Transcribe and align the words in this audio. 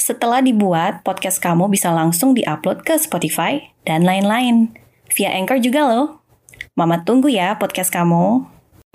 Setelah 0.00 0.40
dibuat, 0.40 1.04
podcast 1.04 1.44
kamu 1.44 1.68
bisa 1.68 1.92
langsung 1.92 2.32
diupload 2.32 2.88
ke 2.88 2.96
Spotify 2.96 3.68
dan 3.84 4.00
lain-lain. 4.00 4.72
Via 5.12 5.28
Anchor 5.36 5.60
juga 5.60 5.84
loh. 5.84 6.24
Mama 6.72 7.04
tunggu 7.04 7.28
ya 7.28 7.60
podcast 7.60 7.92
kamu. 7.92 8.48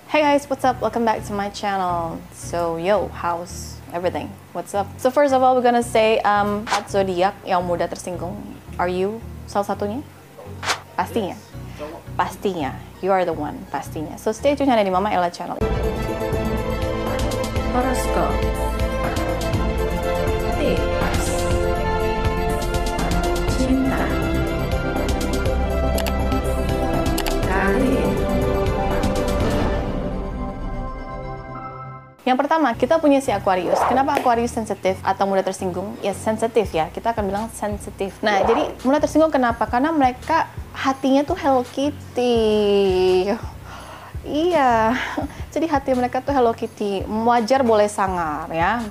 Hey 0.10 0.26
guys, 0.26 0.50
what's 0.50 0.66
up? 0.66 0.82
Welcome 0.82 1.06
back 1.06 1.22
to 1.30 1.38
my 1.38 1.54
channel. 1.54 2.18
So, 2.34 2.82
yo, 2.82 3.14
how's 3.14 3.78
everything? 3.94 4.34
What's 4.58 4.74
up? 4.74 4.90
So 4.98 5.14
first 5.14 5.30
of 5.30 5.46
all, 5.46 5.54
we're 5.54 5.62
gonna 5.62 5.86
say 5.86 6.26
um, 6.26 6.66
at 6.74 6.90
zodiak 6.90 7.38
yang 7.46 7.70
mudah 7.70 7.86
tersinggung. 7.86 8.42
Are 8.82 8.90
you 8.90 9.22
salah 9.46 9.78
satunya? 9.78 10.02
Pastinya. 10.98 11.38
Pastinya. 12.18 12.74
You 13.06 13.14
are 13.14 13.30
the 13.30 13.38
one, 13.38 13.62
pastinya. 13.70 14.18
So 14.18 14.34
stay 14.34 14.58
tune 14.58 14.74
hanya 14.74 14.82
di 14.82 14.90
Mama 14.90 15.14
Ella 15.14 15.30
channel. 15.30 15.62
Horoscope. 17.78 18.85
Yang 32.26 32.38
pertama, 32.42 32.74
kita 32.74 32.98
punya 32.98 33.22
si 33.22 33.30
Aquarius. 33.30 33.78
Kenapa 33.86 34.18
Aquarius 34.18 34.50
sensitif 34.50 34.98
atau 35.06 35.30
mudah 35.30 35.46
tersinggung? 35.46 35.94
Ya 36.02 36.18
sensitif 36.18 36.74
ya, 36.74 36.90
kita 36.90 37.14
akan 37.14 37.30
bilang 37.30 37.46
sensitif. 37.54 38.18
Nah, 38.26 38.42
jadi 38.42 38.74
mudah 38.82 38.98
tersinggung 38.98 39.30
kenapa? 39.30 39.70
Karena 39.70 39.94
mereka 39.94 40.50
hatinya 40.74 41.22
tuh 41.22 41.38
Hello 41.38 41.62
Kitty. 41.62 43.30
Iya, 44.26 44.98
jadi 45.54 45.70
hati 45.70 45.94
mereka 45.94 46.18
tuh 46.26 46.34
Hello 46.34 46.50
Kitty. 46.58 47.06
Wajar 47.06 47.62
boleh 47.62 47.86
sangar 47.86 48.50
ya, 48.50 48.82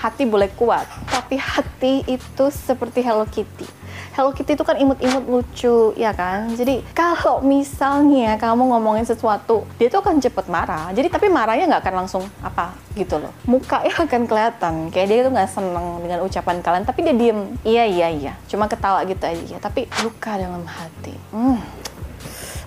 hati 0.00 0.24
boleh 0.24 0.48
kuat, 0.56 0.88
tapi 1.12 1.36
hati 1.36 2.00
itu 2.08 2.44
seperti 2.48 3.04
Hello 3.04 3.28
Kitty. 3.28 3.79
Hello 4.10 4.34
Kitty 4.34 4.58
itu 4.58 4.66
kan 4.66 4.74
imut-imut 4.74 5.24
lucu, 5.30 5.94
ya 5.94 6.10
kan? 6.10 6.50
Jadi 6.50 6.82
kalau 6.90 7.38
misalnya 7.46 8.34
kamu 8.36 8.74
ngomongin 8.74 9.06
sesuatu, 9.06 9.62
dia 9.78 9.86
tuh 9.86 10.02
akan 10.02 10.18
cepet 10.18 10.50
marah. 10.50 10.90
Jadi 10.90 11.06
tapi 11.06 11.30
marahnya 11.30 11.70
nggak 11.70 11.82
akan 11.86 11.94
langsung 12.04 12.24
apa 12.42 12.74
gitu 12.98 13.22
loh. 13.22 13.30
Mukanya 13.46 13.94
akan 14.04 14.22
kelihatan, 14.26 14.74
kayak 14.90 15.06
dia 15.06 15.18
tuh 15.22 15.32
nggak 15.32 15.50
seneng 15.50 15.86
dengan 16.02 16.26
ucapan 16.26 16.58
kalian, 16.58 16.84
tapi 16.84 16.98
dia 17.06 17.14
diem. 17.14 17.40
Iya 17.62 17.84
iya 17.86 18.08
iya, 18.10 18.32
cuma 18.50 18.66
ketawa 18.66 19.06
gitu 19.06 19.22
aja. 19.22 19.62
Tapi 19.62 19.86
luka 20.02 20.34
dalam 20.34 20.66
hati. 20.66 21.14
Hmm 21.30 21.80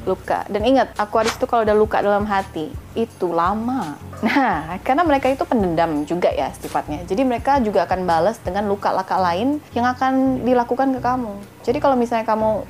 luka. 0.03 0.44
Dan 0.52 0.67
ingat, 0.67 0.95
Aquarius 1.00 1.35
itu 1.39 1.47
kalau 1.47 1.63
udah 1.63 1.75
luka 1.75 2.03
dalam 2.03 2.28
hati, 2.28 2.72
itu 2.94 3.28
lama. 3.31 3.95
Nah, 4.23 4.79
karena 4.88 5.03
mereka 5.03 5.27
itu 5.27 5.43
pendendam 5.43 6.07
juga 6.07 6.31
ya 6.31 6.47
sifatnya. 6.55 7.03
Jadi 7.03 7.27
mereka 7.27 7.59
juga 7.59 7.83
akan 7.83 8.07
balas 8.07 8.39
dengan 8.39 8.71
luka-luka 8.71 9.19
lain 9.19 9.59
yang 9.75 9.83
akan 9.83 10.47
dilakukan 10.47 10.95
ke 10.95 10.99
kamu. 11.03 11.33
Jadi 11.63 11.77
kalau 11.83 11.99
misalnya 11.99 12.23
kamu 12.23 12.63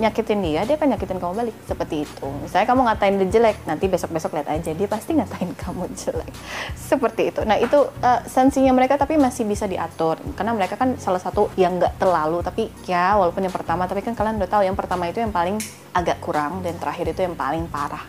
nyakitin 0.00 0.40
dia, 0.40 0.64
dia 0.64 0.80
akan 0.80 0.96
nyakitin 0.96 1.20
kamu 1.20 1.32
balik. 1.36 1.56
Seperti 1.68 2.08
itu. 2.08 2.26
Misalnya 2.40 2.66
kamu 2.72 2.80
ngatain 2.88 3.14
dia 3.20 3.28
jelek, 3.36 3.56
nanti 3.68 3.84
besok-besok 3.84 4.32
lihat 4.40 4.48
aja, 4.48 4.70
dia 4.72 4.88
pasti 4.88 5.12
ngatain 5.12 5.52
kamu 5.68 5.92
jelek. 5.92 6.32
Seperti 6.72 7.22
itu. 7.36 7.40
Nah 7.44 7.60
itu 7.60 7.84
uh, 7.84 8.20
sensinya 8.24 8.72
mereka 8.72 8.96
tapi 8.96 9.20
masih 9.20 9.44
bisa 9.44 9.68
diatur. 9.68 10.16
Karena 10.32 10.56
mereka 10.56 10.80
kan 10.80 10.96
salah 10.96 11.20
satu 11.20 11.52
yang 11.60 11.76
nggak 11.76 12.00
terlalu, 12.00 12.40
tapi 12.40 12.72
ya 12.88 13.12
walaupun 13.20 13.44
yang 13.44 13.52
pertama, 13.52 13.84
tapi 13.84 14.00
kan 14.00 14.16
kalian 14.16 14.40
udah 14.40 14.48
tahu 14.48 14.64
yang 14.64 14.76
pertama 14.76 15.04
itu 15.04 15.20
yang 15.20 15.32
paling 15.36 15.60
agak 15.92 16.16
kurang 16.24 16.64
dan 16.64 16.80
terakhir 16.80 17.12
itu 17.12 17.20
yang 17.28 17.36
paling 17.36 17.68
parah. 17.68 18.04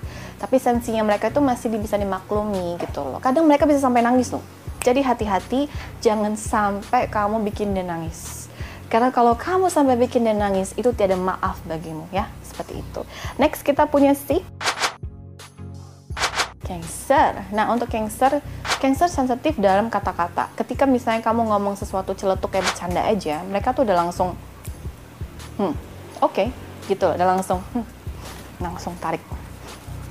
Tapi 0.46 0.62
sensinya 0.62 1.02
mereka 1.02 1.34
itu 1.34 1.42
masih 1.42 1.74
bisa 1.74 1.98
dimaklumi 1.98 2.78
gitu 2.78 3.02
loh. 3.02 3.18
Kadang 3.18 3.50
mereka 3.50 3.66
bisa 3.66 3.82
sampai 3.82 4.06
nangis 4.06 4.30
loh. 4.30 4.46
Jadi 4.86 5.02
hati-hati 5.02 5.66
jangan 6.06 6.38
sampai 6.38 7.10
kamu 7.10 7.42
bikin 7.50 7.74
dia 7.74 7.82
nangis. 7.82 8.46
Karena 8.86 9.10
kalau 9.10 9.34
kamu 9.34 9.74
sampai 9.74 9.98
bikin 9.98 10.22
dia 10.22 10.38
nangis, 10.38 10.78
itu 10.78 10.94
tiada 10.94 11.18
maaf 11.18 11.58
bagimu 11.66 12.06
ya. 12.14 12.30
Seperti 12.46 12.78
itu. 12.78 13.02
Next 13.42 13.66
kita 13.66 13.90
punya 13.90 14.14
si 14.14 14.46
Cancer. 16.62 17.50
Nah 17.50 17.74
untuk 17.74 17.90
Cancer, 17.90 18.38
Cancer 18.78 19.10
sensitif 19.10 19.58
dalam 19.58 19.90
kata-kata. 19.90 20.54
Ketika 20.54 20.86
misalnya 20.86 21.26
kamu 21.26 21.50
ngomong 21.50 21.74
sesuatu 21.74 22.14
celetuk 22.14 22.54
kayak 22.54 22.70
bercanda 22.70 23.02
aja, 23.02 23.42
mereka 23.50 23.74
tuh 23.74 23.82
udah 23.82 23.98
langsung, 23.98 24.38
hmm, 25.58 25.74
oke, 26.22 26.30
okay, 26.30 26.54
gitu, 26.86 27.10
udah 27.10 27.26
langsung, 27.34 27.66
hmm, 27.74 27.86
langsung 28.62 28.94
tarik 29.02 29.26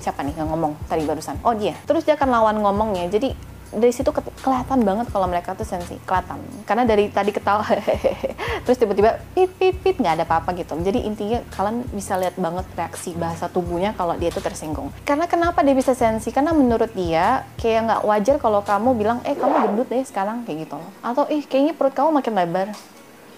siapa 0.05 0.21
nih 0.21 0.37
yang 0.37 0.53
ngomong 0.53 0.77
tadi 0.85 1.09
barusan? 1.09 1.41
Oh 1.41 1.57
dia. 1.57 1.73
Terus 1.89 2.05
dia 2.05 2.21
akan 2.21 2.29
lawan 2.29 2.57
ngomongnya. 2.61 3.09
Jadi 3.09 3.55
dari 3.75 3.91
situ 3.91 4.07
ke 4.15 4.23
kelihatan 4.45 4.87
banget 4.87 5.11
kalau 5.11 5.27
mereka 5.27 5.57
tuh 5.59 5.67
sensi, 5.67 5.99
kelihatan. 6.07 6.39
Karena 6.63 6.87
dari 6.87 7.11
tadi 7.11 7.35
ketawa, 7.35 7.67
terus 8.65 8.79
tiba-tiba 8.79 9.19
pit 9.35 9.51
pit 9.59 9.75
pit 9.83 9.97
nggak 9.99 10.23
ada 10.23 10.25
apa-apa 10.29 10.55
gitu. 10.55 10.79
Jadi 10.79 11.03
intinya 11.03 11.43
kalian 11.51 11.83
bisa 11.91 12.15
lihat 12.15 12.39
banget 12.39 12.69
reaksi 12.79 13.17
bahasa 13.19 13.51
tubuhnya 13.51 13.97
kalau 13.99 14.15
dia 14.15 14.31
itu 14.31 14.39
tersinggung. 14.39 14.95
Karena 15.03 15.27
kenapa 15.27 15.67
dia 15.67 15.75
bisa 15.75 15.97
sensi? 15.97 16.31
Karena 16.31 16.55
menurut 16.55 16.95
dia 16.95 17.43
kayak 17.59 17.81
nggak 17.91 18.03
wajar 18.07 18.37
kalau 18.39 18.61
kamu 18.63 18.95
bilang, 18.95 19.19
eh 19.27 19.35
kamu 19.35 19.55
gendut 19.71 19.89
deh 19.91 20.05
sekarang 20.07 20.47
kayak 20.47 20.71
gitu. 20.71 20.79
Atau 21.03 21.27
eh 21.27 21.43
kayaknya 21.43 21.75
perut 21.75 21.95
kamu 21.97 22.23
makin 22.23 22.33
lebar. 22.37 22.69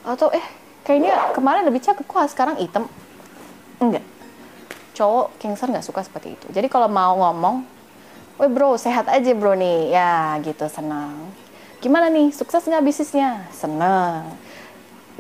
Atau 0.05 0.29
eh 0.35 0.45
kayaknya 0.85 1.33
kemarin 1.33 1.65
lebih 1.65 1.81
cakep 1.81 2.05
kok 2.05 2.29
sekarang 2.29 2.61
hitam. 2.61 2.85
Enggak 3.81 4.05
cowok 4.97 5.37
Cancer 5.37 5.69
nggak 5.69 5.85
suka 5.85 6.01
seperti 6.01 6.33
itu. 6.33 6.47
Jadi 6.49 6.73
kalau 6.73 6.89
mau 6.89 7.13
ngomong, 7.21 7.61
weh 8.41 8.49
bro 8.49 8.81
sehat 8.81 9.13
aja 9.13 9.31
bro 9.37 9.53
nih, 9.53 9.93
ya 9.93 10.41
gitu 10.41 10.65
senang. 10.73 11.13
Gimana 11.85 12.09
nih, 12.09 12.33
sukses 12.33 12.65
nggak 12.65 12.81
bisnisnya? 12.81 13.45
Senang. 13.53 14.33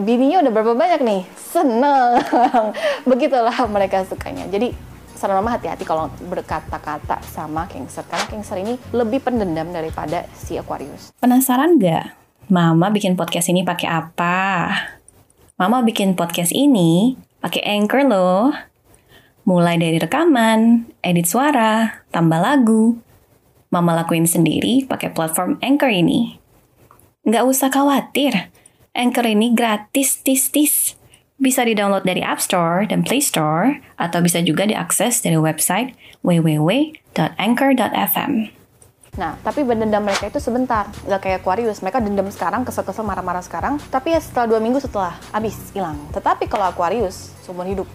Bininya 0.00 0.41
udah 0.41 0.53
berapa 0.53 0.72
banyak 0.72 1.00
nih? 1.04 1.22
Senang. 1.36 2.20
Begitulah 3.09 3.69
mereka 3.69 4.04
sukanya. 4.09 4.48
Jadi 4.48 4.72
saran 5.16 5.41
mama 5.41 5.56
hati-hati 5.56 5.84
kalau 5.88 6.12
berkata-kata 6.28 7.20
sama 7.25 7.69
Cancer. 7.69 8.04
Karena 8.04 8.25
Cancer 8.28 8.56
ini 8.60 8.76
lebih 8.92 9.25
pendendam 9.25 9.69
daripada 9.72 10.28
si 10.36 10.56
Aquarius. 10.60 11.12
Penasaran 11.20 11.76
nggak? 11.81 12.12
Mama 12.53 12.92
bikin 12.92 13.16
podcast 13.16 13.48
ini 13.48 13.65
pakai 13.65 13.88
apa? 13.88 14.36
Mama 15.56 15.81
bikin 15.81 16.12
podcast 16.12 16.53
ini 16.53 17.16
pakai 17.41 17.65
Anchor 17.65 18.04
loh. 18.04 18.53
Mulai 19.47 19.79
dari 19.79 20.03
rekaman, 20.03 20.91
edit 21.07 21.31
suara, 21.31 22.03
tambah 22.11 22.43
lagu. 22.43 22.99
Mama 23.71 23.95
lakuin 23.95 24.27
sendiri 24.27 24.83
pakai 24.83 25.15
platform 25.15 25.62
Anchor 25.62 25.87
ini. 25.87 26.34
Nggak 27.23 27.47
usah 27.47 27.71
khawatir, 27.71 28.51
Anchor 28.91 29.23
ini 29.23 29.55
gratis 29.55 30.19
tis-tis. 30.27 30.99
Bisa 31.39 31.62
di-download 31.62 32.03
dari 32.03 32.27
App 32.27 32.43
Store 32.43 32.91
dan 32.91 33.07
Play 33.07 33.23
Store, 33.23 33.79
atau 33.95 34.19
bisa 34.19 34.43
juga 34.43 34.67
diakses 34.67 35.23
dari 35.23 35.39
website 35.39 35.95
www.anchor.fm. 36.27 38.33
Nah, 39.15 39.33
tapi 39.47 39.63
berdendam 39.63 40.03
mereka 40.03 40.27
itu 40.27 40.43
sebentar. 40.43 40.91
Nggak 41.07 41.23
kayak 41.23 41.47
Aquarius, 41.47 41.87
mereka 41.87 42.03
dendam 42.03 42.27
sekarang, 42.34 42.67
kesel-kesel, 42.67 43.07
marah-marah 43.07 43.47
sekarang. 43.47 43.78
Tapi 43.95 44.11
ya 44.11 44.19
setelah 44.19 44.51
dua 44.57 44.59
minggu 44.59 44.83
setelah, 44.83 45.15
habis, 45.31 45.55
hilang. 45.71 45.95
Tetapi 46.11 46.51
kalau 46.51 46.67
Aquarius, 46.67 47.31
seumur 47.47 47.63
hidup, 47.69 47.87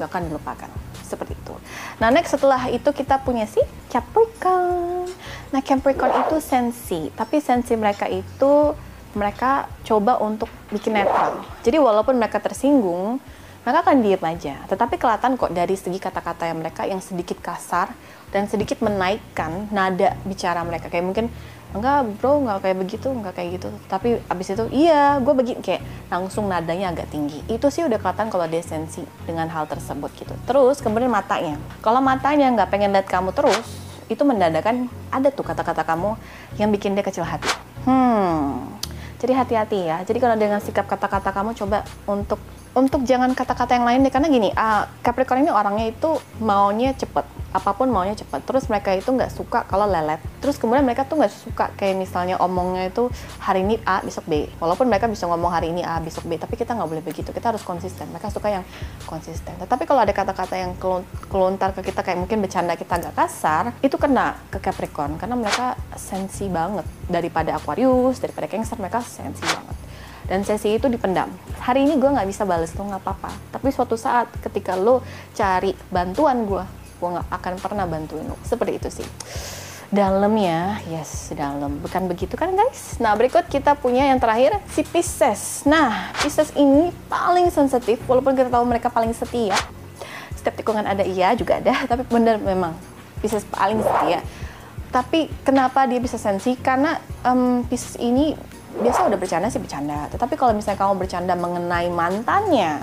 gak 0.00 0.08
akan 0.08 0.32
dilupakan. 0.32 0.79
Seperti 1.10 1.34
itu. 1.34 1.54
Nah, 1.98 2.14
next 2.14 2.30
setelah 2.30 2.70
itu 2.70 2.86
kita 2.94 3.18
punya 3.26 3.50
si 3.50 3.58
Capricorn. 3.90 5.10
Nah, 5.50 5.58
Capricorn 5.58 6.22
itu 6.22 6.38
sensi. 6.38 7.10
Tapi 7.10 7.42
sensi 7.42 7.74
mereka 7.74 8.06
itu, 8.06 8.78
mereka 9.18 9.66
coba 9.82 10.22
untuk 10.22 10.46
bikin 10.70 10.94
netral. 10.94 11.42
Jadi 11.66 11.82
walaupun 11.82 12.14
mereka 12.14 12.38
tersinggung, 12.38 13.18
mereka 13.66 13.78
akan 13.82 13.96
diem 14.00 14.22
aja. 14.22 14.54
Tetapi 14.70 14.94
kelihatan 14.96 15.34
kok 15.34 15.50
dari 15.50 15.74
segi 15.74 15.98
kata-kata 15.98 16.46
yang 16.46 16.58
mereka 16.62 16.86
yang 16.86 17.02
sedikit 17.02 17.42
kasar 17.42 17.90
dan 18.30 18.46
sedikit 18.46 18.78
menaikkan 18.80 19.66
nada 19.74 20.14
bicara 20.22 20.62
mereka. 20.62 20.86
Kayak 20.86 21.06
mungkin 21.10 21.26
enggak 21.70 22.06
bro 22.18 22.42
nggak 22.42 22.58
kayak 22.66 22.76
begitu 22.78 23.08
nggak 23.10 23.34
kayak 23.34 23.48
gitu. 23.60 23.68
Tapi 23.86 24.08
abis 24.26 24.46
itu 24.54 24.64
iya 24.74 25.18
gue 25.22 25.34
begini 25.34 25.60
kayak 25.62 25.82
langsung 26.10 26.50
nadanya 26.50 26.90
agak 26.90 27.10
tinggi. 27.10 27.40
Itu 27.46 27.70
sih 27.70 27.86
udah 27.86 27.98
kelihatan 27.98 28.28
kalau 28.28 28.46
dia 28.50 28.62
sensi 28.62 29.02
dengan 29.24 29.46
hal 29.48 29.70
tersebut 29.70 30.10
gitu. 30.18 30.34
Terus 30.44 30.82
kemudian 30.82 31.10
matanya. 31.10 31.56
Kalau 31.82 32.02
matanya 32.02 32.50
nggak 32.50 32.68
pengen 32.70 32.90
lihat 32.94 33.06
kamu 33.06 33.30
terus 33.34 33.62
itu 34.10 34.22
mendadakan 34.26 34.90
ada 35.14 35.30
tuh 35.30 35.46
kata-kata 35.46 35.86
kamu 35.86 36.18
yang 36.58 36.74
bikin 36.74 36.98
dia 36.98 37.06
kecil 37.06 37.22
hati. 37.22 37.50
Hmm 37.86 38.80
jadi 39.20 39.36
hati-hati 39.36 39.78
ya. 39.84 40.00
Jadi 40.02 40.18
kalau 40.18 40.34
dengan 40.40 40.58
sikap 40.64 40.88
kata-kata 40.88 41.30
kamu 41.30 41.52
coba 41.52 41.84
untuk 42.08 42.40
untuk 42.72 43.04
jangan 43.04 43.36
kata-kata 43.36 43.76
yang 43.76 43.84
lain 43.84 44.00
deh. 44.00 44.12
Karena 44.12 44.32
gini 44.32 44.48
uh, 44.56 44.88
Capricorn 45.04 45.44
ini 45.44 45.52
orangnya 45.52 45.92
itu 45.92 46.16
maunya 46.40 46.96
cepet 46.96 47.39
apa 47.50 47.74
pun 47.74 47.90
maunya 47.90 48.14
cepet 48.14 48.46
terus 48.46 48.70
mereka 48.70 48.94
itu 48.94 49.10
nggak 49.10 49.34
suka 49.34 49.66
kalau 49.66 49.90
lelet. 49.90 50.22
Terus 50.38 50.54
kemudian 50.54 50.86
mereka 50.86 51.02
tuh 51.02 51.18
nggak 51.18 51.34
suka 51.34 51.66
kayak 51.74 51.98
misalnya 51.98 52.38
omongnya 52.38 52.86
itu 52.86 53.10
hari 53.42 53.66
ini 53.66 53.82
A 53.82 53.98
besok 54.06 54.30
B. 54.30 54.46
Walaupun 54.62 54.86
mereka 54.86 55.10
bisa 55.10 55.26
ngomong 55.26 55.50
hari 55.50 55.74
ini 55.74 55.82
A 55.82 55.98
besok 55.98 56.30
B 56.30 56.38
tapi 56.38 56.54
kita 56.54 56.78
nggak 56.78 56.88
boleh 56.88 57.02
begitu. 57.02 57.34
Kita 57.34 57.50
harus 57.50 57.66
konsisten. 57.66 58.06
Mereka 58.14 58.30
suka 58.30 58.48
yang 58.54 58.64
konsisten. 59.04 59.58
Tetapi 59.58 59.82
kalau 59.82 60.06
ada 60.06 60.14
kata-kata 60.14 60.54
yang 60.54 60.78
kelontar 61.26 61.74
ke 61.74 61.90
kita 61.90 62.06
kayak 62.06 62.22
mungkin 62.22 62.38
bercanda 62.38 62.78
kita 62.78 63.02
agak 63.02 63.14
kasar 63.18 63.74
itu 63.82 63.98
kena 63.98 64.38
ke 64.54 64.62
Capricorn. 64.62 65.18
Karena 65.18 65.34
mereka 65.34 65.74
sensi 65.98 66.46
banget. 66.46 66.86
Daripada 67.10 67.58
Aquarius 67.58 68.22
daripada 68.22 68.46
Cancer 68.46 68.78
mereka 68.78 69.02
sensi 69.02 69.42
banget. 69.42 69.76
Dan 70.30 70.46
sesi 70.46 70.78
itu 70.78 70.86
dipendam. 70.86 71.26
Hari 71.58 71.82
ini 71.90 71.98
gue 71.98 72.06
nggak 72.06 72.28
bisa 72.30 72.46
balas 72.46 72.70
tuh 72.70 72.86
nggak 72.86 73.02
apa-apa. 73.02 73.34
Tapi 73.50 73.74
suatu 73.74 73.98
saat 73.98 74.30
ketika 74.38 74.78
lo 74.78 75.02
cari 75.34 75.74
bantuan 75.90 76.46
gue, 76.46 76.62
gue 77.00 77.08
nggak 77.08 77.28
akan 77.32 77.52
pernah 77.56 77.88
bantuin 77.88 78.28
lo. 78.28 78.36
Seperti 78.44 78.72
itu 78.76 78.88
sih. 79.00 79.08
Dalam 79.90 80.30
ya, 80.38 80.78
yes, 80.86 81.34
dalam. 81.34 81.82
Bukan 81.82 82.06
begitu 82.06 82.38
kan 82.38 82.54
guys? 82.54 83.00
Nah 83.02 83.16
berikut 83.18 83.50
kita 83.50 83.74
punya 83.74 84.06
yang 84.06 84.22
terakhir, 84.22 84.60
si 84.70 84.86
Pisces. 84.86 85.66
Nah, 85.66 86.14
Pisces 86.22 86.54
ini 86.54 86.94
paling 87.10 87.50
sensitif, 87.50 87.98
walaupun 88.06 88.38
kita 88.38 88.52
tahu 88.52 88.62
mereka 88.70 88.86
paling 88.86 89.10
setia. 89.10 89.56
Setiap 90.38 90.54
tikungan 90.54 90.86
ada 90.86 91.02
iya 91.02 91.34
juga 91.34 91.58
ada, 91.58 91.74
tapi 91.90 92.06
benar 92.06 92.38
memang 92.38 92.76
Pisces 93.18 93.42
paling 93.50 93.82
setia. 93.82 94.22
Tapi 94.94 95.26
kenapa 95.42 95.90
dia 95.90 95.98
bisa 95.98 96.22
sensi? 96.22 96.54
Karena 96.54 96.94
um, 97.26 97.66
Pisces 97.66 97.98
ini 97.98 98.38
biasa 98.70 99.10
udah 99.10 99.18
bercanda 99.18 99.50
sih 99.50 99.58
bercanda. 99.58 100.06
Tetapi 100.14 100.38
kalau 100.38 100.54
misalnya 100.54 100.78
kamu 100.78 101.02
bercanda 101.02 101.34
mengenai 101.34 101.90
mantannya, 101.90 102.78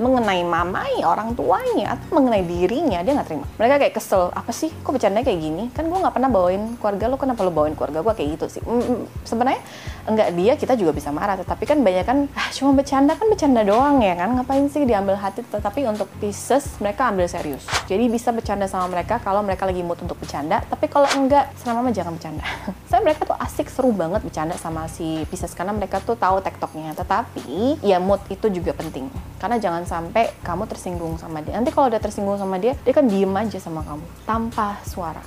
mengenai 0.00 0.40
mamai 0.40 1.04
orang 1.04 1.36
tuanya 1.36 1.96
atau 1.98 2.16
mengenai 2.16 2.42
dirinya 2.48 3.04
dia 3.04 3.12
nggak 3.12 3.28
terima. 3.28 3.46
Mereka 3.60 3.74
kayak 3.76 3.94
kesel 4.00 4.32
apa 4.32 4.52
sih? 4.54 4.72
Kok 4.72 4.96
bercanda 4.96 5.20
kayak 5.20 5.40
gini? 5.40 5.64
Kan 5.76 5.92
gue 5.92 5.98
nggak 5.98 6.14
pernah 6.16 6.30
bawain 6.32 6.80
keluarga 6.80 7.04
lo 7.12 7.16
kenapa 7.20 7.44
lo 7.44 7.52
bawain 7.52 7.76
keluarga 7.76 8.00
gue 8.00 8.14
kayak 8.16 8.28
gitu 8.40 8.46
sih. 8.48 8.62
Mm, 8.64 8.80
mm, 8.80 9.00
sebenarnya 9.28 9.60
enggak 10.08 10.28
dia 10.32 10.52
kita 10.56 10.74
juga 10.80 10.96
bisa 10.96 11.12
marah 11.12 11.36
tetapi 11.36 11.68
kan 11.68 11.78
banyak 11.84 12.04
kan 12.08 12.18
ah, 12.32 12.48
cuma 12.56 12.72
bercanda 12.72 13.12
kan 13.14 13.26
bercanda 13.28 13.60
doang 13.60 14.00
ya 14.00 14.16
kan? 14.16 14.32
Ngapain 14.40 14.64
sih 14.72 14.88
diambil 14.88 15.20
hati? 15.20 15.44
Tetapi 15.44 15.84
untuk 15.90 16.08
Pisces 16.16 16.80
mereka 16.80 17.12
ambil 17.12 17.28
serius. 17.28 17.68
Jadi 17.84 18.08
bisa 18.08 18.32
bercanda 18.32 18.64
sama 18.64 18.88
mereka 18.88 19.20
kalau 19.20 19.44
mereka 19.44 19.68
lagi 19.68 19.84
mood 19.84 20.00
untuk 20.00 20.16
bercanda 20.16 20.64
tapi 20.64 20.88
kalau 20.88 21.06
enggak 21.12 21.52
selama 21.60 21.80
mama 21.80 21.96
jangan 21.96 22.12
bercanda. 22.14 22.44
Saya 22.92 23.00
mereka 23.00 23.24
tuh 23.24 23.36
asik 23.40 23.72
seru 23.72 23.90
banget 23.96 24.20
bercanda 24.20 24.54
sama 24.60 24.84
si 24.86 25.24
Pisces 25.32 25.56
karena 25.56 25.72
mereka 25.72 25.98
tuh 26.04 26.14
tahu 26.14 26.44
tektoknya 26.44 26.92
tetapi 26.92 27.80
ya 27.80 27.96
mood 27.96 28.20
itu 28.28 28.52
juga 28.52 28.76
penting. 28.76 29.08
Karena 29.40 29.56
jangan 29.56 29.88
sampai 29.90 30.30
kamu 30.46 30.70
tersinggung 30.70 31.18
sama 31.18 31.42
dia. 31.42 31.58
Nanti 31.58 31.74
kalau 31.74 31.90
udah 31.90 31.98
tersinggung 31.98 32.38
sama 32.38 32.62
dia, 32.62 32.78
dia 32.86 32.94
kan 32.94 33.10
diem 33.10 33.34
aja 33.34 33.58
sama 33.58 33.82
kamu 33.82 34.06
tanpa 34.22 34.78
suara, 34.86 35.22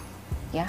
ya. 0.55 0.63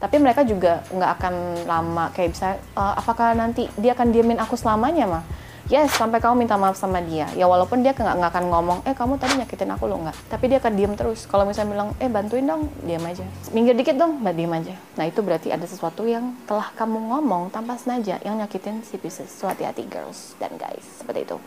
Tapi 0.00 0.16
mereka 0.16 0.40
juga 0.48 0.80
nggak 0.88 1.10
akan 1.20 1.34
lama 1.68 2.04
kayak 2.16 2.32
bisa, 2.32 2.56
uh, 2.72 2.96
apakah 2.96 3.36
nanti 3.36 3.68
dia 3.76 3.92
akan 3.92 4.08
diemin 4.08 4.40
aku 4.40 4.56
selamanya 4.56 5.04
mah? 5.04 5.24
Yes 5.70 5.94
sampai 5.94 6.18
kamu 6.18 6.44
minta 6.44 6.58
maaf 6.58 6.74
sama 6.74 6.98
dia. 7.00 7.30
Ya 7.38 7.46
walaupun 7.46 7.80
dia 7.80 7.94
nggak 7.94 8.18
nggak 8.18 8.30
akan 8.34 8.44
ngomong 8.50 8.78
eh 8.84 8.92
kamu 8.92 9.16
tadi 9.16 9.38
nyakitin 9.38 9.70
aku 9.70 9.86
lo 9.86 10.02
nggak. 10.02 10.16
Tapi 10.26 10.44
dia 10.50 10.58
akan 10.58 10.72
diem 10.74 10.92
terus. 10.98 11.24
Kalau 11.30 11.46
misalnya 11.46 11.70
bilang 11.72 11.88
eh 12.02 12.10
bantuin 12.10 12.44
dong 12.44 12.66
diam 12.82 13.00
aja. 13.06 13.22
Minggir 13.54 13.78
dikit 13.78 13.94
dong 13.94 14.18
mbak 14.20 14.34
diem 14.34 14.50
aja. 14.50 14.74
Nah 14.98 15.06
itu 15.06 15.22
berarti 15.22 15.54
ada 15.54 15.64
sesuatu 15.64 16.02
yang 16.04 16.34
telah 16.44 16.68
kamu 16.74 16.98
ngomong 17.14 17.54
tanpa 17.54 17.78
sengaja 17.78 18.18
yang 18.26 18.36
nyakitin 18.42 18.82
si 18.82 18.98
Pisces. 18.98 19.30
So 19.30 19.46
hati-hati 19.46 19.86
girls 19.86 20.34
dan 20.42 20.50
guys. 20.58 20.84
Seperti 20.98 21.30
itu. 21.30 21.38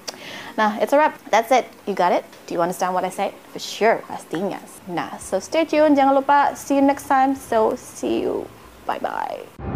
Nah 0.56 0.80
it's 0.80 0.96
a 0.96 0.98
wrap. 0.98 1.20
That's 1.28 1.52
it. 1.52 1.68
You 1.84 1.94
got 1.94 2.16
it? 2.16 2.24
Do 2.48 2.56
you 2.56 2.64
understand 2.64 2.96
what 2.96 3.04
I 3.04 3.12
said? 3.12 3.36
For 3.52 3.60
sure 3.60 4.00
pastinya. 4.08 4.64
Nah 4.88 5.20
so 5.20 5.44
stay 5.44 5.68
tuned. 5.68 6.00
Jangan 6.00 6.16
lupa 6.16 6.56
see 6.56 6.80
you 6.80 6.86
next 6.86 7.12
time. 7.12 7.36
So 7.36 7.76
see 7.76 8.24
you. 8.24 8.48
Bye 8.88 9.00
bye 9.00 9.73